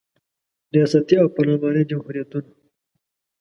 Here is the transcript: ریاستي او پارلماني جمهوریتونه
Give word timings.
ریاستي 0.73 1.15
او 1.21 1.27
پارلماني 1.35 1.83
جمهوریتونه 1.89 2.51